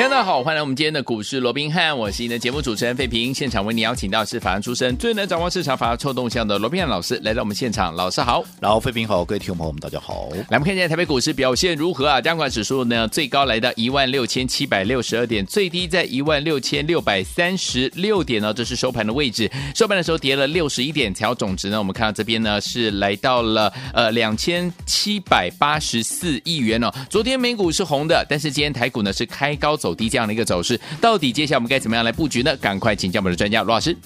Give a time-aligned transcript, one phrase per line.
[0.00, 3.34] 大家好，欢迎来我们今天的股市罗宾汉，我是你的节目主持人费平。
[3.34, 10.30] 现场为你邀请到是法案出身、最能掌握市场法案臭动向的罗宾汉老师来到我们现场，老师好，然后费平好，各位听众朋友们大家好。
[10.48, 12.18] 来，我们看一下台北股市表现如何啊？
[12.18, 19.50] 加管指数呢，最高来到一万六千七百六十二点，最低在一万六千六百三十六点呢，这是收盘的位置。
[19.74, 26.90] 收盘的时候跌了六十一点，调总值呢，我们看到这边呢是来到了呃两千七百八十四亿元哦。
[27.10, 30.80] 昨天美股是红的，但是今天台股呢是开高走低这样的一个走势。
[31.00, 32.56] 到底接下来我们该怎么样来布局呢？
[32.56, 33.96] 赶快请教我们的专家罗老师。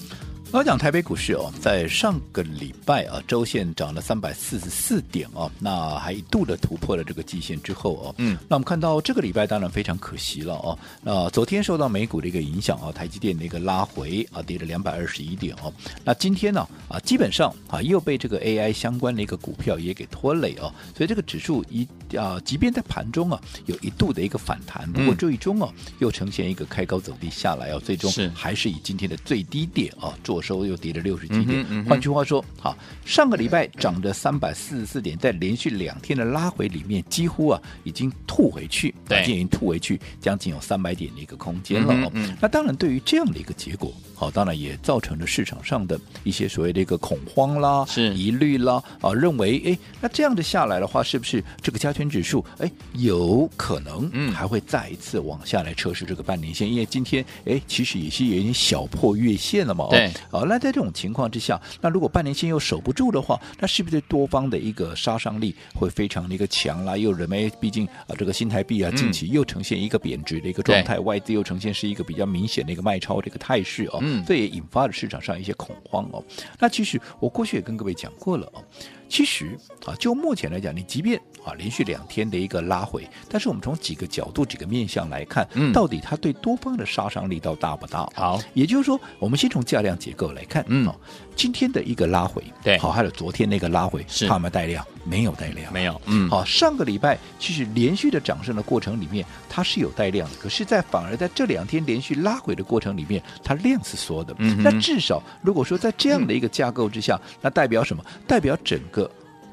[0.51, 15.73] 我讲台北股市哦，在上个礼拜啊，周线涨了三百四十四点哦，那还一度的突破了这个季线之后哦，嗯，那我们看到这个礼拜当然非常可惜了哦，那昨天受到美股的一个影响啊，台积电的一个拉回啊，跌了两百二十一点哦，
[16.05, 30.41] 那今天呢啊，基本上啊又被这个 AI 相关的一个股票也给拖累哦，所以这个指数一啊，即便在盘中啊有一度的一个反弹，不过最终啊又呈现一个开高走低下来哦，最终还是以今天的最低点啊做。
[30.45, 41.95] 收又跌了六十几点，嗯嗯、换句话说，好，上个礼拜涨的三百四十四点，在连续两天的拉回里面，几乎啊已经吐回去，对，已经吐回去，将近有三百点的一个空间了。
[41.95, 56.69] 嗯嗯、那当然，对于这样的一个结果，好，当然也造成了市场上的一些所谓的一个恐慌啦、是疑虑啦，啊，认为，哎，那这样的下来的话，是不是这个加权指数，哎，有可能还会再一次往下来测试这个半年线？
[56.71, 60.11] 因为今天，哎，其实也是有点小破月线了嘛，对。
[60.29, 66.95] 好，那在这种情况之下，那如果半年线又守不住的话，那是不是多方的一个杀伤力会非常的一个强啦？
[66.97, 76.23] 又认为，毕竟啊，这个新台币啊，近期又呈现一个贬值的一个状态，嗯、外资又呈现是一个比较明显的一个卖超的一个态势哦，嗯，这也引发了市场上一些恐慌哦。
[76.59, 78.63] 那其实我过去也跟各位讲过了哦。
[79.07, 79.55] 其实
[79.85, 88.09] 啊，就目前来讲，你即便啊连续两天的一个拉回，但是我们从几个角度、几个面向来看，嗯，到底它对多方的杀伤力到大不大？
[88.15, 90.91] 好，也就是说，我们先从价量结构来看，嗯，
[91.35, 94.83] 今天的一个拉回，对，好，还有昨天那个拉回，是它有没带量？
[95.03, 108.03] 没有带量，没有，嗯，好，上个礼拜其实连续的涨升的过程里面，它是有带量的，可是，在反而在这两天连续拉回的过程里面，它量是缩的，嗯，那至少如果说在这样的一个架构之下，那代表什么？
[108.25, 109.07] 代表整个。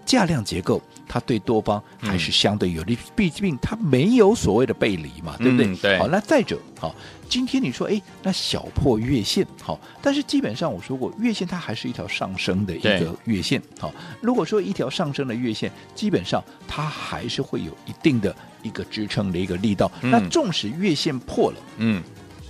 [0.04, 5.66] 价量结构，它对多方还是相对有利，嗯、毕竟它没有所谓的背离嘛，对不对？
[5.66, 5.98] 嗯、对。
[5.98, 6.94] 好，那再者，好，
[7.28, 19.90] 今天你说，哎，那小破月线，好，但是基本上我说过，月线它还是一条上升的一个月线，好，如果说一条上升的月线，基本上它还是会有一定的一个支撑的一个力道。
[20.02, 22.02] 嗯、那纵使月线破了，嗯。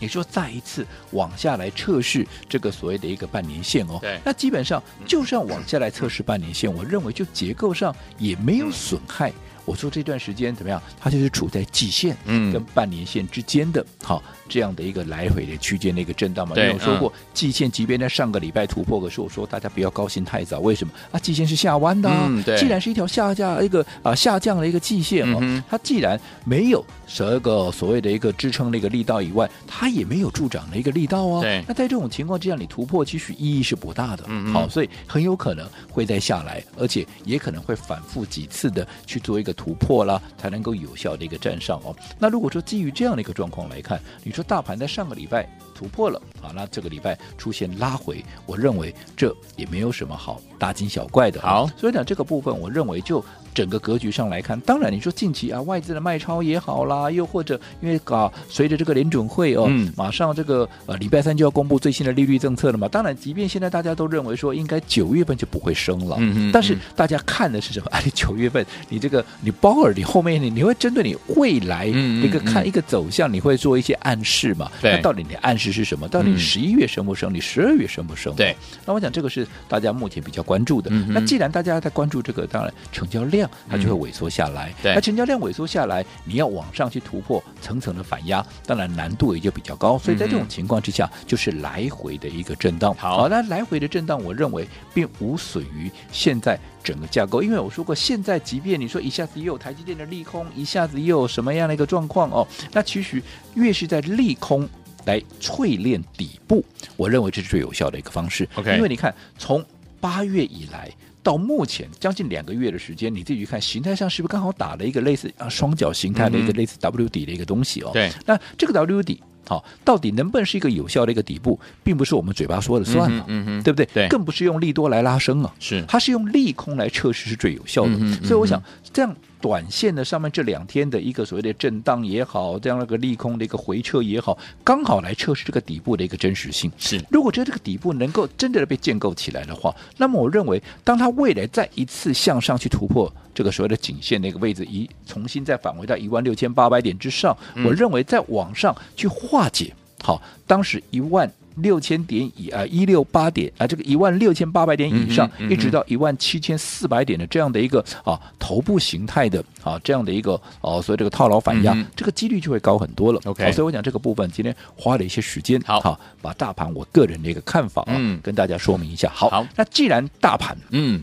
[0.02, 9.32] 你就再一次往下来测试这个所谓的一个半年线哦，对，那基本上就算往下来测试半年线，我认为就结构上也没有损害。
[9.64, 10.80] 我说这段时间怎么样？
[11.00, 14.22] 它就是处在季线跟半年线之间的，好。
[14.48, 21.18] 这样的一个来回的区间的一个震荡嘛，对，因为我说过，季线即便在上个礼拜突破，可是我说大家不要高兴太早，为什么啊？
[21.18, 22.10] 季线是下弯的，
[22.58, 31.40] 既然是一条下降一个啊下降的一个季线哦，嗯、它既然没有十二个所谓的一个支撑的一个力道以外，它也没有助长的一个力道啊。
[31.40, 41.96] 对，那在这种情况之下，你突破其实意义是不大的，嗯，好，所以很有可能会再下来，而且也可能会反复几次的去做一个突破啦，才能够有效的一个站上哦。
[42.18, 44.42] 那如果说基于这样的一个状况来看，你说。
[44.52, 51.40] 大盘在上个礼拜突破了啊，那这个礼拜出现拉回，我认为这也没有什么好大惊小怪的。
[51.40, 53.24] 好，所以讲，这个部分我认为就。
[53.54, 62.88] 整个格局上来看，当然你说近期啊外资的卖超也好啦，又或者因为啊随着这个联准会哦，嗯、马上这个呃礼拜三就要公布最新的利率政策了嘛。
[62.88, 67.86] 当然，即便现在大家都认为说应该九月份就不会升了，嗯嗯嗯、但是大家看的是什么？
[67.92, 74.70] 哎，九月份你这个你鲍尔你后面你你会针对你未来一个看一个走向，你会做一些暗示嘛？
[74.82, 76.08] 那到底你的暗示是什么？
[76.08, 77.32] 到底你十一月升不升？
[77.32, 78.34] 你十二月升不升？
[78.34, 78.56] 对，
[78.86, 80.90] 那我想这个是大家目前比较关注的。
[81.08, 83.41] 那既然大家在关注这个，当然成交量。
[83.68, 89.98] 它就会萎缩下来，那成交量萎缩下来，你要往上去突破层层的反压，当然难度也就比较高。
[89.98, 92.94] 所以在这种情况之下，就是来回的一个震荡。
[92.96, 103.22] 好，那来回的震荡，我认为并无损于现在整个架构，因为我说过，现在即便你说一下子又有台积电的利空，一下子又有什么样的一个状况哦，那其实
[103.54, 104.68] 越是在利空
[105.04, 106.64] 来淬炼底部，
[106.96, 108.48] 我认为这是最有效的一个方式。
[108.54, 109.64] OK，因为你看从
[110.00, 110.90] 八月以来。
[111.22, 117.90] 到目前将近两个月的时间，你自己去看形态上是不是刚好打了一个类似啊双脚形态的一个类似 W 底的一个东西哦？
[117.92, 119.20] 对，那这个 W 底。
[119.44, 123.84] 好，到底能不能是一个有效的一个底部，并不是我们嘴巴说了算嘛，嗯嗯，对不对？
[123.92, 127.98] 对，更不是用利多来拉升啊，是，它是用利空来测试是最有效的。
[128.22, 136.70] 所以我想，这样短线的上面这两天的一个所谓的震荡也好，这样的一个利空的一个回撤也好，刚好来测试这个底部的一个真实性。
[136.78, 143.12] 是，如果觉得这个底部能够真的被建构起来的话，那么我认为，当它未来再一次向上去突破。
[143.34, 163.20] 这个所谓的颈线的一个位置，一重新再返回到一万六千八百点之上，嗯、我认为再往上去化解，好，当时一万六千点以啊一六八点啊，这个一万六千八百点以上，嗯嗯嗯、一直到一万七千四百点的这样的一个啊头部形态的啊这样的一个哦、啊，所以这个套牢反压，嗯、这个几率就会高很多了。
[163.24, 169.10] OK，所以我讲这个部分今天花了一些时间，好，好，把大盘我个人的一个看法啊，嗯、跟大家说明一下。
[169.14, 171.02] 好，好，那既然大盘嗯。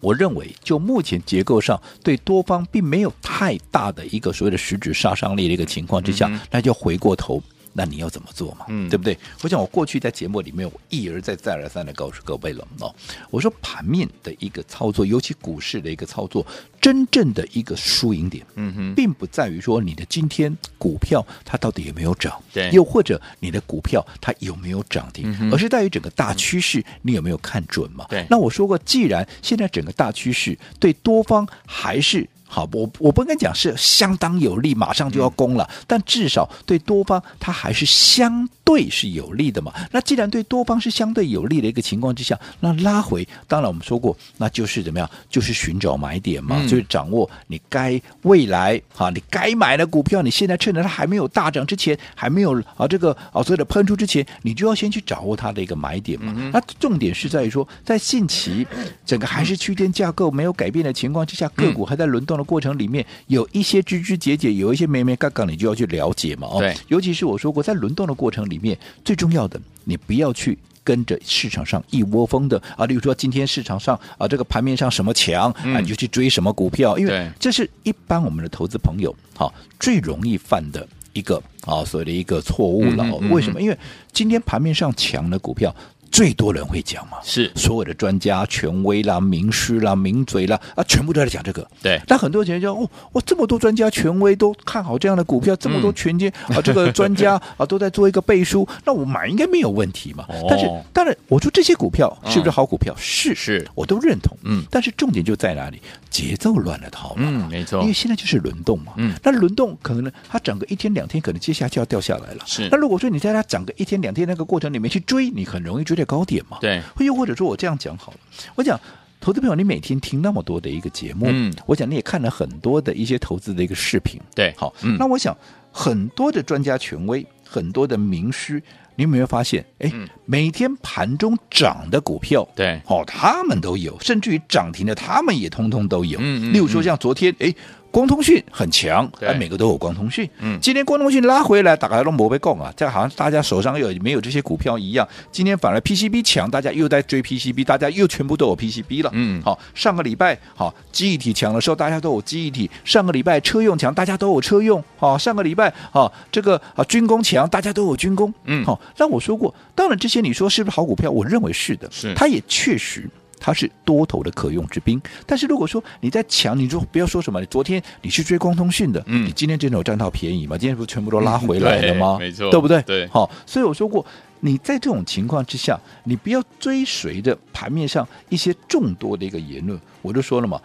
[0.00, 7.42] 我认为，就目前结构上，对多方并没有太大的一个所谓的实质杀伤力的一个情况之下，嗯、那就回过头。
[7.78, 8.66] 那你要怎么做嘛？
[8.70, 9.16] 嗯，对不对？
[9.40, 12.92] 我想我过去在节目里面，我一而再、再而三的告诉各位了哦。
[13.30, 16.44] 我说盘面的一个操作，尤其股市的一个操作，
[16.80, 28.04] 真正的一个输赢点，嗯哼，并不在于说你的今天股票它到底有没有涨，对，又或者你的股票它有没有涨停，嗯、而是在于整个大趋势你有没有看准嘛？
[28.08, 28.26] 对。
[28.28, 32.28] 那我说过，既然现在整个大趋势对多方还是。
[32.50, 39.70] 好，我我不跟你讲是相当有利，马上就要攻了，嗯、但至少对多方它还是相对是有利的嘛。
[39.92, 56.32] 那既然对多方是相对有利的一个情况之下，那拉回，当然我们说过，那就是怎么样，就是寻找买点嘛，嗯、就是掌握你该未来啊，你该买的股票，你现在趁着它还没有大涨之前，还没有啊这个啊所有的喷出之前，你就要先去掌握它的一个买点嘛。
[56.34, 58.66] 嗯、那重点是在于说，在近期
[59.04, 62.37] 整个还是区间架构没有改变的情况之下，个股还在轮动。
[62.38, 66.48] 的过程里面有一些枝枝节节，有一些眉眉杠杠，你就要去了解嘛。
[66.48, 72.86] 哦，对，尤其是我说过，在轮动的过程里面，最重要的，你不要去跟着市场上一窝蜂的啊。
[72.86, 83.04] 例如说，今天市场上啊，这个盘面上什么强啊，你就去追什么股票，因为这是一般我们的投资朋友好最容易犯的一个啊所谓的一个错误了。
[83.30, 83.60] 为什么？
[83.60, 83.76] 因为
[84.12, 85.74] 今天盘面上强的股票。
[86.10, 91.66] 最多人会讲嘛，是所有的专家、权威啦、名师啦、名嘴啦啊，全部都在讲这个。
[91.82, 100.24] 对，但很多人就哦，我这么多专家、权威都看好这样的股票，这么多权威、嗯、 啊，这个专家啊都在做一个背书，那我买应该没有问题嘛。
[100.28, 102.94] 哦、但是当然，我说这些股票是不是好股票？
[102.94, 104.34] 嗯、是是，我都认同。
[104.44, 105.78] 嗯，但是重点就在哪里？
[106.08, 107.22] 节奏乱了套嘛。
[107.26, 107.82] 嗯，没错。
[107.82, 108.94] 因为现在就是轮动嘛。
[108.96, 112.42] 嗯，那轮动可能呢，它涨个一天两天，可能接下来就要掉下来了。
[112.46, 112.66] 是。
[112.70, 115.97] 那如果说你在它涨个一天两天那个过程里面去追，你很容易追。
[115.98, 118.18] 在高点嘛，对，又或者说我这样讲好了，
[118.54, 118.80] 我讲
[119.20, 125.36] 投资朋友，你每天听那么多的一个节目，嗯，我想你也看了很多的一些投资的一个视频，对，好，嗯，那我想
[125.72, 128.62] 很多的专家权威，很多的名师，
[128.94, 129.64] 你有没有发现？
[129.80, 137.52] 哎，嗯，每天盘中涨的股票，对，哦，他们都有，甚至于涨停的，他们也通通都有，嗯，嗯，例如说像昨天，哎。
[137.90, 140.28] 光通讯很强，哎每个都有光通讯。
[140.40, 145.08] 嗯，今天光通讯拉回来，打开都没被供啊，这好像大家手上有没有这些股票一样。
[145.32, 149.10] 今天反而 PCB 强，大家又在追 PCB，大家又全部都有 PCB 了。
[149.14, 154.82] 嗯，好，上个礼拜好记忆体强的时候，大家都有记忆体；上个礼拜车用强，大家都有车用。
[154.96, 158.32] 好，上个礼拜好这个啊军工强，大家都有军工。
[158.44, 161.10] 嗯，好，那我说过，当然这些你说是不是好股票？
[161.10, 163.08] 我认为是的，是，它也确实。
[163.40, 167.40] 它是多头的可用之兵，但是如果说你在抢，你就不要说什么。
[167.40, 170.56] 你昨天你去追光通讯的，嗯，你今天真的有占到便宜吗？
[170.58, 172.16] 今天不是全部都拉回来了吗？
[172.20, 172.82] 嗯、没错，对不对？
[172.82, 174.04] 对，好，所以我说过，
[174.40, 179.78] 你在这种情况之下，你不要追随着盘面上一些众多的一个言论。
[180.02, 180.60] 我就说了嘛，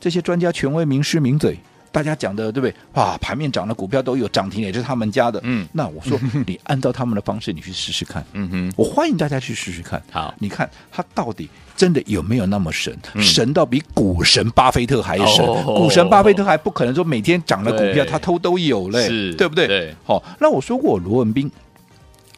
[0.00, 1.58] 这些专家、权威、名师、名嘴。
[1.94, 2.74] 大家讲的对不对？
[2.94, 5.38] 哇，盘面涨的股票都有涨停，也是他们家的。
[5.44, 8.26] 嗯，那我说 你按照他们的方式，你去试试看。
[8.32, 10.02] 嗯哼，我欢迎大家去试试看。
[10.10, 12.98] 好，你看他到底真的有没有那么神？
[13.14, 15.46] 嗯、神到比股神巴菲特还神。
[15.46, 19.68] 哦、股神巴菲特还不可能说每天涨的股票他偷都有嘞，对不对？
[19.68, 19.94] 对。
[20.04, 21.48] 好，那我说过罗文斌，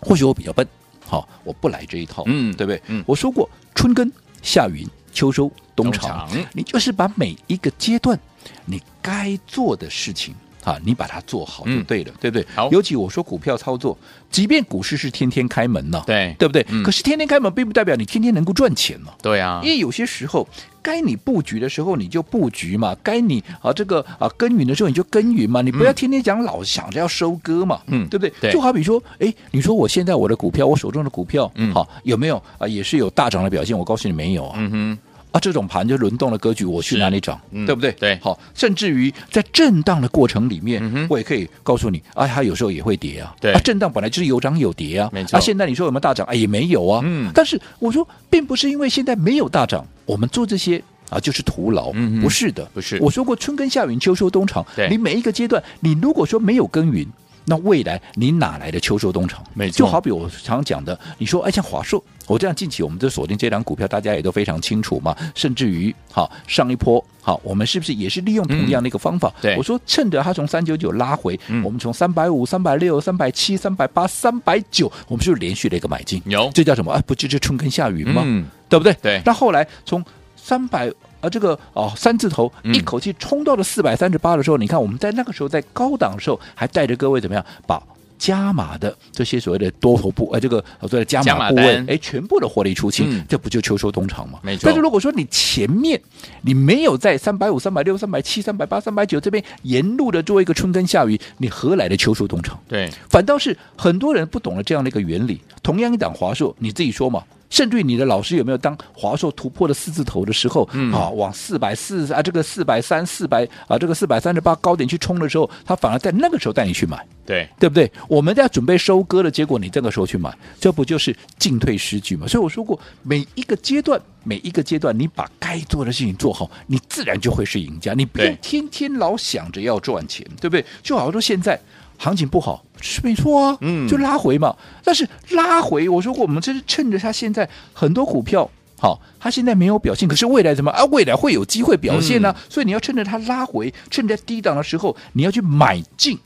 [0.00, 0.68] 或许我比较笨，
[1.06, 2.24] 好，我不来这一套。
[2.26, 2.82] 嗯，对不对？
[2.88, 8.20] 嗯，我说过春耕、夏耘、秋收、冬藏，长你就是把每一个阶段。
[8.64, 10.34] 你该做的事情
[10.64, 12.46] 啊，你把它做好就对了，嗯、对不对？
[12.54, 13.96] 好，尤其我说股票操作，
[14.30, 16.66] 即便股市是天天开门呢，对对不对？
[16.70, 19.12] 嗯、可是天天开门并不代表你天天能够赚钱呢。
[19.22, 20.48] 对啊，因为有些时候
[20.82, 28.32] 该你布局的时候你就布局嘛，该你啊这个啊耕耘的时候你就耕耘嘛，你不要天天讲老想着要收割嘛，嗯，对不对？
[28.40, 32.66] 对，就好比说，哎，你说我现在我的股票，我手中的股票，嗯，好有没有啊？
[32.66, 33.78] 也是有大涨的表现？
[33.78, 34.98] 我告诉你没有啊，嗯哼。
[35.36, 37.38] 啊，这种盘就轮动的格局，我去哪里找？
[37.50, 37.92] 嗯、对不对？
[37.92, 43.36] 对，好，甚至于在震荡的过程里面，嗯、我也可以告诉你，啊，它有时候也会跌啊。
[43.38, 45.10] 对啊，震荡本来就是有涨有跌啊。
[45.12, 45.36] 没错。
[45.36, 46.26] 啊，现在你说有没有大涨？
[46.26, 47.02] 啊，也没有啊。
[47.04, 47.30] 嗯。
[47.34, 51.90] 但是我说，并不是因为现在没有大涨，我们做这些啊就是徒劳。
[51.92, 52.98] 嗯，不是的，不是。
[53.02, 54.64] 我说过，春耕夏耘秋收冬藏。
[54.74, 54.88] 对。
[54.88, 57.06] 你每一个阶段，你如果说没有耕耘。
[57.48, 59.40] 那未来你哪来的秋收冬藏？
[59.54, 65.16] 没错，就好比我常讲的，你说哎，像华硕，我这样近期我们就锁定这档股票，大家也都非常清楚嘛。
[65.34, 69.28] 甚至于，好上一波，好，我们是不是也是利用同样的一个方法？
[69.38, 76.20] 嗯、对，我说趁着它从三九九拉回，嗯、我们从三百五、三百六、三百七、三百八、三百九，我们是不是连续的一个买进？
[76.26, 76.92] 有，这叫什么？
[76.92, 78.22] 哎，不就是春耕夏耘吗？
[78.24, 78.92] 嗯，对不对？
[79.02, 79.22] 对。
[79.24, 80.04] 那后来从
[80.36, 80.92] 三百。
[81.18, 87.82] 啊，这个哦，三字头一口气冲到了四百三十八的时候，嗯、你看我们在那个时候在高档的时候，还带着各位怎么样把
[88.18, 94.38] 加码的这些所谓的多头部，呃，这个所谓的加码部位，哎，全部的获利出清，嗯、这不就秋收冬藏吗？
[94.42, 94.62] 没错。
[94.64, 96.00] 但是如果说你前面
[96.42, 102.58] 你没有在三百五、三百六、三百七、三百八、三百九这边沿路的做一个春耕夏耘，你何来的秋收冬藏？
[102.68, 105.40] 对，反倒是很多人不懂了这样的一个原理。
[105.62, 107.22] 同样一档华硕，你自己说嘛。
[107.48, 117.90] 甚至于你的老师有没有当华硕突破了四字头的时候，嗯、啊，往四百四啊，这个四百三、四百啊，这个四百三十八高点去冲的时候，他反而在那个时候带你去买，对对不对？
[118.08, 122.26] 我们在准备收割的结果，你这个时候去买，这不就是进退失据吗？
[122.26, 127.92] 所以我说过，每一个阶段，每一个阶段，你把该做的事情做好，你自然就会是赢家。
[127.94, 130.64] 你不用天天老想着要赚钱，对，对不对？
[130.82, 131.60] 就好像说现在。
[131.98, 134.54] 行情不好是没错啊，嗯，就拉回嘛。
[134.84, 138.48] 但是拉回，我说过，我们这是趁着它现在很多股票
[138.78, 140.84] 好，它现在没有表现，可是未来怎么啊？
[140.86, 142.36] 未来会有机会表现呢、啊？
[142.38, 146.18] 嗯、所以你要趁着它拉回，趁着低档的时候，你要去买进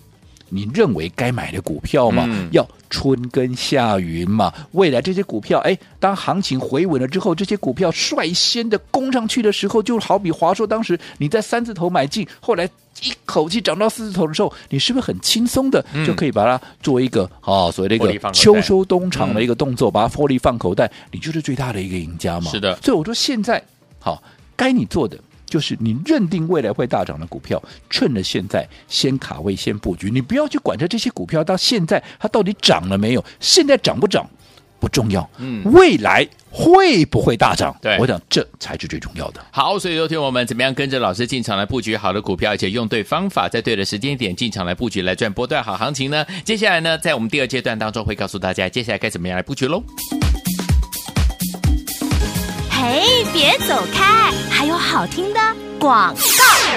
[0.49, 4.53] 你认为该买的股票嘛，嗯、要春耕夏耘嘛。
[4.73, 12.69] 未来这些股票，哎，当行情回稳了之后，这些股票率先的攻上去的时候，就好比华硕当时你在三字头买进，后来。
[13.03, 22.51] 一口气涨到四字头的时候，你是不是很轻松的就可以把它做一个啊、嗯、所谓的一个秋收冬藏的一个动作，把它获利放口袋，你就是最大的一个赢家嘛？
[22.51, 22.77] 是的。
[22.83, 23.63] 所以我说现在
[23.99, 24.23] 好，
[24.57, 34.29] 该你做的就是你认定未来会大涨的股票，趁着现在先卡位、先布局，你不要去管它这些股票到现在它到底涨了没有，现在涨不涨
[34.79, 36.29] 不重要，嗯，未来。
[36.51, 37.75] 会不会大涨？
[37.81, 39.41] 对，我想这才是最重要的。
[39.51, 46.27] 好，所以昨天我们怎么样跟着老师进场来布局好的股票，而且用对方法，在对的时间点进场来布局，来赚波段好行情呢？
[46.45, 49.83] 接下来呢，在我们第二阶段当中会告诉大家，接下来该怎么样来布局喽。
[52.69, 55.41] 嘿，别走开，还有好听的。
[55.79, 56.21] 广告，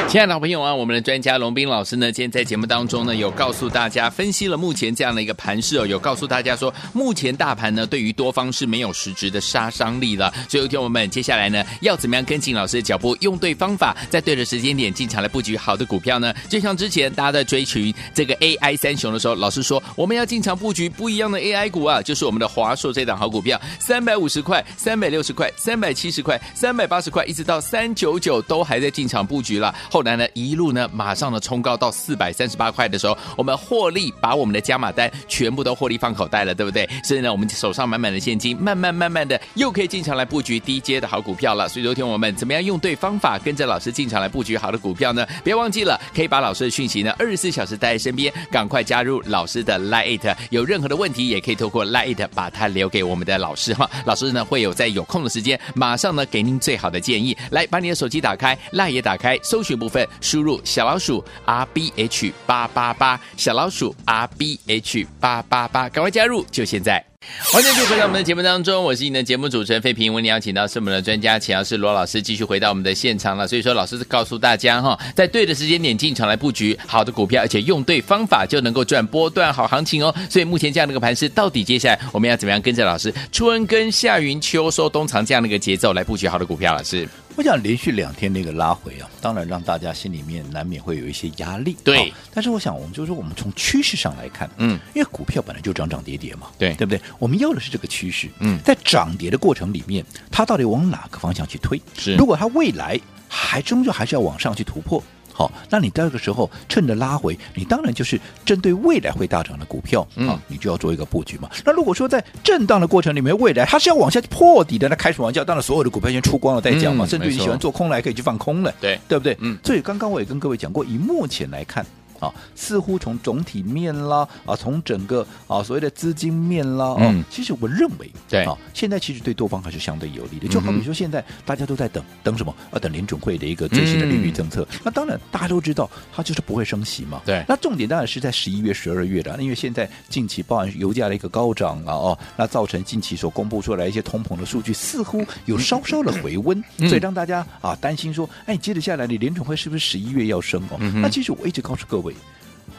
[0.10, 10.32] 亲爱的朋友啊，我们的专家龙斌老师呢，今天在节目当中呢，有告诉大家分析了目前这样的一个盘势哦，有告诉大家说，目前大盘呢对于多方是没有实质的杀伤力了。
[10.48, 16.34] 所以，有听我们接下来呢，要怎么样跟进老师的脚步，用对方法，在对的时间点进场来布局好的股票呢？
[16.48, 28.94] 就像之前大家在追寻这个 AI 三雄的时候，老师说我们要进场布局不一样的 AI 股啊，就是我们的华硕这档好股票，三百五十块、三百六十块、三百七十块、三百八十块，一直到三九九都还在。
[28.94, 36.88] 进场布局了，后来呢，一路呢，马上呢冲高到四百三十八块的时候，我们获利把我们的加码单全部都获利放口袋了，对不对？
[37.04, 41.68] 所以呢，我们手上满满的现金，慢慢慢慢的又可以进场来布局低阶的好股票了。
[41.70, 45.26] 所以昨天我们怎么样用对方法，跟着老师进场来布局好的股票呢？
[45.44, 53.90] 别忘记了，可以把老师的讯息呢二十四小时带在身边，赶快加入老师的 Lite，有任何的问题也可以透过 Lite 把它留给我们的老师哈。
[54.06, 57.36] 老师呢会有在有空的时间，马上呢给您最好的建议。
[57.52, 67.13] 来，把你的手机打开，Lite 也打开搜寻部分，输入小老鼠 R B H 八八八，小老鼠 R B H 八八八，赶快加入，就现在。
[67.52, 70.14] 欢迎继续回到我们的节目当中，我是你的节目主持人费平。
[70.14, 73.48] 为你邀请到是我们的专家，钱老师罗老师继续回到我们的现场了。
[73.48, 80.14] 所以说，老师是告诉大家哈，在对的时间点进场来布局好的股票，而且用对方法就能够赚波段好行情哦。
[80.30, 86.74] 所以目前这样的一个盘势，到底接下来我们要怎么样跟着老师春耕夏耘秋收冬藏这样的一个节奏来布局好的股票？
[86.76, 91.76] 老师，我想连续两天那个拉回啊，当然让大家心里面难免会有一些压力。
[91.84, 97.00] 对，但是我想我们就是说，我们从趋势上来看，嗯，因为股票本来就涨涨跌跌嘛，对，对不对？
[97.20, 101.82] 我们要的是这个趋势，嗯，在涨跌的过程里面，它到底往哪个方向去推？
[101.98, 105.02] 是，如果它未来还终究还是要往上去突破，
[105.34, 111.50] 好，那你这个时候趁着拉回，你当然就是针对未来会大涨的股票，嗯，你就要做一个布局嘛。
[111.66, 115.44] 那如果说在震荡的过程里面，未来它是要往下破底的，那开什么玩笑？
[115.44, 119.36] 当然所有的股票先出光了再讲嘛，嗯、甚至于你喜欢做空了，还可以去放空了，对，对不对？
[119.40, 121.86] 嗯，所以刚刚我也跟各位讲过，以目前来看。
[122.24, 130.48] 啊，似乎从总体面啦啊，从整个啊所谓的资金面啦，哦、嗯，其实我认为对啊，现在其实对多方还是相对有利的。
[130.48, 132.80] 就好比说现在大家都在等等什么啊？
[132.80, 134.66] 等联准会的一个最新的利率政策。
[134.72, 137.22] 嗯、那当然大家都知道，它就是不会升息嘛。
[137.26, 137.44] 对。
[137.48, 150.78] 那重点当然是在十一月、十二月的，因为现在近期包含油价的一个高涨啊，哦，那造成近期所公布出来一些通膨的数据似乎有稍稍的回温，嗯、所以让大家啊担心说，哎，接着下来你联准会是不是十一月要升哦？
[150.80, 152.13] 嗯、那其实我一直告诉各位。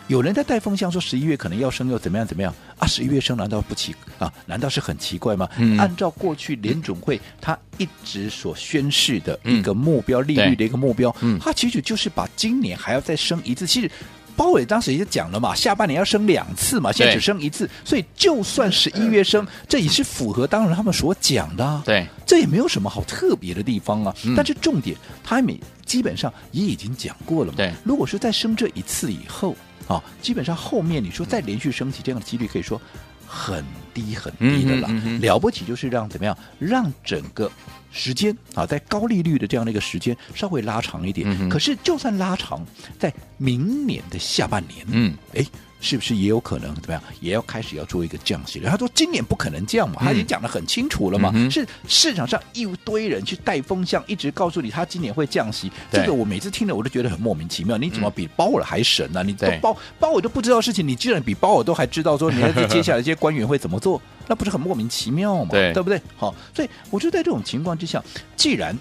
[0.09, 2.87] 有人在带风向说十一月可能要升又怎么样怎么样啊？
[2.87, 4.31] 十一月升难道不奇啊？
[4.45, 5.49] 难道是很奇怪吗？
[5.57, 13.67] 嗯、按照过去联总会他一直所宣示的一个目标、嗯、利率的一个目标，他其实就是把今年还要再升一次。
[13.67, 13.91] 其实
[14.37, 21.83] 包伟当时也讲了嘛，下半年要升两次嘛，现在只升一次，所以就算十一月升，这也是符合当时他们所讲的、啊。
[21.87, 24.15] 对，这也没有什么好特别的地方啊。
[24.27, 27.57] 嗯、但是重点，他们基本上也已经讲过了嘛。
[27.57, 29.57] 对，如果说再升这一次以后。
[29.87, 32.81] 啊、哦，基本上后面你说再连续升起这样的几率可以说
[33.27, 33.63] 很
[33.93, 34.89] 低很低的了。
[34.89, 37.53] 嗯嗯嗯、了不起就是让怎么样，让整个
[37.93, 41.29] 时间啊，在高利率的这样的一个时间稍微拉长一点。
[41.29, 42.65] 嗯、可是就算拉长，
[42.99, 45.45] 在明年的下半年，嗯，哎。
[45.85, 47.03] 是不是也有可能怎么样？
[47.21, 48.71] 也要开始要做一个降息了？
[48.71, 51.31] 他说今年不可能降嘛，他已经讲得很清楚了嘛。
[51.35, 55.71] 嗯、是市场上一堆人去带风向，一直告诉你他今年会降息。
[55.93, 57.77] 这个我每次听了我都觉得很莫名其妙。
[57.77, 59.23] 你怎么比鲍尔还神呢、啊？
[59.23, 64.01] 你都鲍鲍尔都不知道事情，你居然比鲍尔都还知道说， 你看接下来这些官员会怎么做？
[64.27, 65.51] 那不是很莫名其妙嘛？
[65.51, 66.01] 对，对不对？
[66.17, 68.03] 好，所以我就在这种情况之下，
[68.37, 68.75] 既然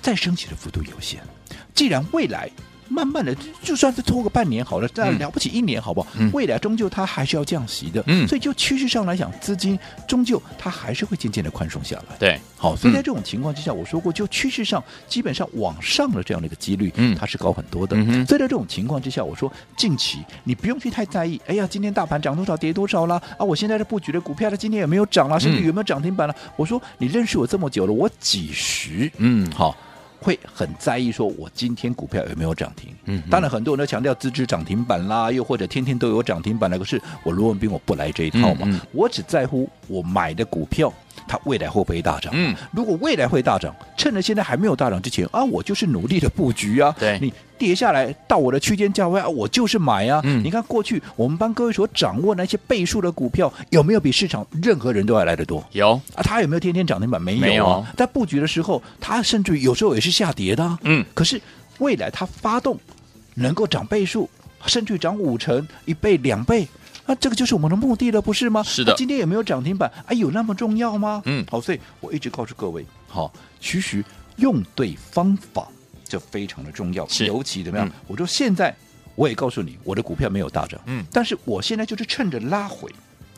[0.00, 1.20] 再升息的幅度有限，
[1.74, 2.48] 既然未来。
[2.88, 6.08] 慢慢的，就算是拖个半年好了，再了不起一年，好不好？
[6.18, 12.16] 嗯、未来终究它还是要降息的，嗯，所以就趋势上来讲，资金终究它还是会渐渐的宽松下来。
[12.18, 17.96] 对，好，所以在这种情况之下，我说过，就趋势上基本上往上的这样的一个几率，嗯，它是高很多的。
[17.96, 23.20] 嗯、所以在这种情况之下，我说近期你不用去太在意，哎呀，今天大盘涨多少跌多少啦？
[23.38, 25.38] 啊，我现在的布局的股票它今天有没有涨啦？
[25.38, 26.34] 甚至有没有涨停板了？
[26.34, 29.76] 嗯、我说你认识我这么久了，我几时嗯好。
[30.24, 32.94] 会很在意说，我今天股票有没有涨停？
[33.04, 40.90] 嗯，当然很多人都强调资质涨停板啦，又或者天天都有涨停板那个是我罗文斌我不来这一套嘛，嗯嗯我只在乎我买的股票。
[41.26, 42.32] 它未来会不会大涨？
[42.34, 46.94] 嗯，如果未来会大涨，趁着现在还没有大涨之前啊，我就是努力的布局啊。
[46.98, 50.20] 对，你跌下来到我的区间价位啊，我就是买啊。
[50.24, 55.64] 嗯，你看过去我们帮各位所掌握那些倍数的股票，有没有比市场任何人都要来得多？
[55.72, 57.20] 有啊，它有没有天天涨停板？
[57.20, 57.46] 没有啊。
[57.48, 57.86] 没有。
[57.96, 60.78] 在布局的时候，它甚至有时候也是下跌的啊。
[60.82, 61.40] 嗯，可是
[61.78, 62.78] 未来它发动
[63.34, 64.28] 能够涨倍数，
[64.66, 66.66] 甚至涨五成、一倍、两倍。
[67.06, 68.62] 那这个就是我们的目的了，不是吗？
[68.62, 68.94] 是的。
[68.96, 69.90] 今天也没有涨停板？
[70.06, 71.22] 哎，有那么重要吗？
[71.26, 74.04] 嗯，好，所以我一直告诉各位，好，其实
[74.36, 75.68] 用对方法
[76.04, 77.06] 就非常的重要。
[77.08, 77.86] 是，尤其怎么样？
[77.86, 78.74] 嗯、我说现在
[79.14, 82.90] 我也告诉你，我的股票没有大涨，嗯，但是我现在就是趁着拉回。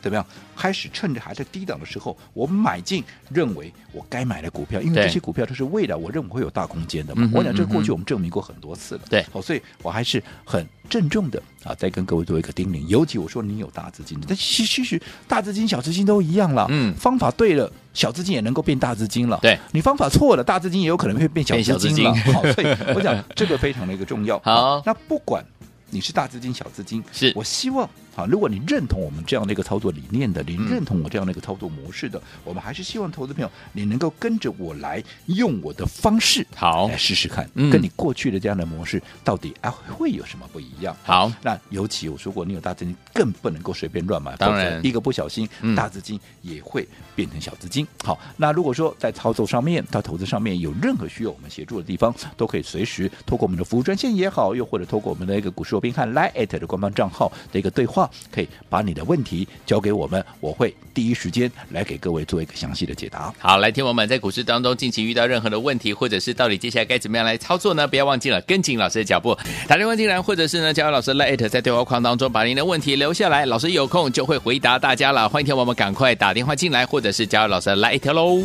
[0.09, 0.25] 怎么样？
[0.55, 7.29] 开始趁着还在低档的时候，我买进，认为我该买的股票，因为这些股票都是未来我认为会有大空间的嘛。
[7.33, 9.01] 我讲这个过去我们证明过很多次了。
[9.09, 12.85] 对，好，所以我还是很郑重的啊，再跟各位做一个叮咛。
[12.87, 16.65] 尤其我说你有大资金的，但其实大资金、小资金都一样了。
[16.69, 19.37] 嗯，方法对了，小资金也能够变大资金了。
[19.41, 22.15] 对，你方法错了，大资金也有可能会变小资金了。
[22.33, 24.39] 好，所以我讲这个非常的一个重要。
[24.45, 25.45] 好，那不管
[25.91, 27.87] 你是大资金、小资金，是我希望。
[28.17, 40.97] 啊，如果你认同我们这样的一个操作理念的，你认同我这样的一个操作模式的，嗯、我们还是希望投资朋友你能够跟着我来用我的方式，好来试试看，嗯、跟你过去的这样的模式到底啊会有什么不一样？
[41.03, 47.85] 好，那尤其我说过，你有大资金更不能够随便乱买，当然一个不小心，嗯、大资金也会变成小资金。
[48.03, 58.06] 好，那如果说在操作上面、到投资上面有任何需要我们协助的地方，都可以随时透过我们的服务专线也好，又或者透过我们的一个股市罗宾汉 Line@ 的官方账号的一个对话。
[58.31, 63.33] 可以把你的问题交给我们，我会第一时间来给各位做一个详细的解答。
[63.39, 67.87] 好，来听我们在股市当中近期遇到任何的问题，或者是到底接下来该怎么样来操作呢？
[67.87, 75.29] 不要忘记了跟紧老师的脚步，打电话进来，或者是呢加入老师 Lite 在对话框当中把您的问题留下来，老师有空就会回答大家了。
[75.29, 78.43] 欢迎听我们赶快打电话进来，或者是加入老师的 Line 喽。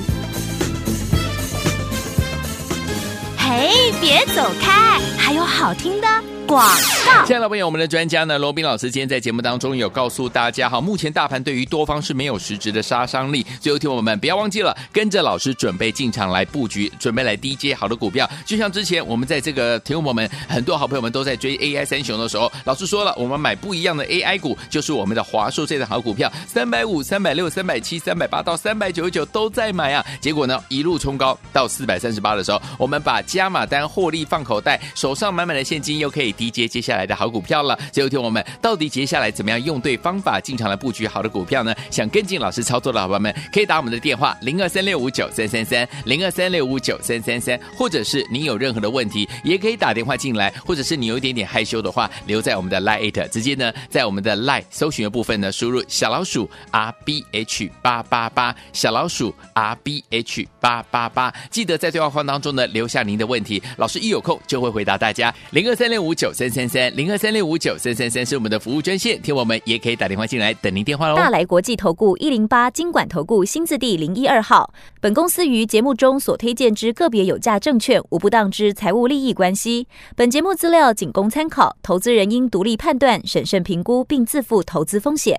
[3.36, 6.31] 嘿，别走开，还有好听的。
[6.52, 6.62] 广
[7.06, 13.42] 告，亲爱的朋友，我们的专家呢，罗宾老师今天在节目当中有告诉大家，哈，目前大盘对于多方是没有实质的杀伤力。
[13.58, 18.28] 最后，听我们不要忘记了，跟着老师准备进场来布局，准备来低接好的股票。
[18.44, 30.04] 就像之前我们在这个听我们很多好朋友们都在追 AI 三雄的时候，老师说了，我们买不一样的 AI 股，就是我们的华硕这档好股票，三百五、三百六、三百七、三百八到三百九十九都在买啊。
[30.20, 36.34] 结果呢，一路冲高到四百三十八的时候，我们把加码单获利放口袋，手上满满的现金又可以。
[36.42, 37.78] 低接接下来的好股票了。
[37.92, 41.72] 最后听我们到底接下来怎么样用对方法进场来布局好的股票呢？
[41.88, 65.32] 想跟进老师操作的伙伴们，可以打我们的电话零二三六五九三三三零二三六五九三三三，或者是您有任何的问题，也可以打电话进来，或者是你有一点点害羞的话，留在我们的 Line，直接呢在我们的 Line 搜寻的部分呢输入小老鼠 R B H 八八八，小老鼠 R B H 八八八，记得在对话框当中呢留下您的问题，老师一有空就会回答大家。
[65.50, 71.16] 零二三六五九三三三零二三六五九三三三是我们的服务专线，听我们也可以打电话进来等您电话哦。
[71.16, 85.36] 大来国际投顾一零八金管投顾新字第零一二号，本公司于节目中所推荐之个别有价证券无不当之财务利益关系，本节目资料仅供参考，投资人应独立判断、审慎评估并自负投资风险。